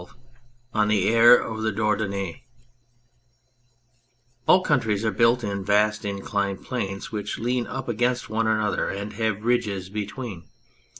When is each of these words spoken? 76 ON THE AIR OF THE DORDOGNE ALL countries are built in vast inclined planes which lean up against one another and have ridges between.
76 0.01 0.21
ON 0.73 0.87
THE 0.87 1.09
AIR 1.09 1.37
OF 1.43 1.61
THE 1.61 1.71
DORDOGNE 1.71 2.41
ALL 4.47 4.61
countries 4.61 5.05
are 5.05 5.11
built 5.11 5.43
in 5.43 5.63
vast 5.63 6.05
inclined 6.05 6.63
planes 6.63 7.11
which 7.11 7.37
lean 7.37 7.67
up 7.67 7.87
against 7.87 8.27
one 8.27 8.47
another 8.47 8.89
and 8.89 9.13
have 9.13 9.45
ridges 9.45 9.89
between. 9.89 10.45